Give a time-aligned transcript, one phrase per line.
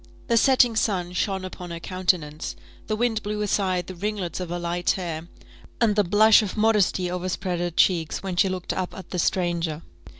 [0.29, 2.55] The setting sun shone upon her countenance,
[2.87, 5.27] the wind blew aside the ringlets of her light hair,
[5.79, 9.83] and the blush of modesty overspread her cheeks when she looked up at the stranger.